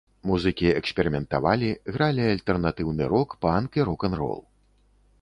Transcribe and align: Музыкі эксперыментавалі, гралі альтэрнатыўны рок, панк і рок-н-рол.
Музыкі 0.27 0.71
эксперыментавалі, 0.79 1.69
гралі 1.97 2.23
альтэрнатыўны 2.33 3.03
рок, 3.15 3.29
панк 3.47 3.71
і 3.83 3.91
рок-н-рол. 3.93 4.39